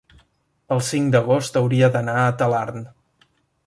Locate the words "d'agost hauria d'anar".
1.17-2.19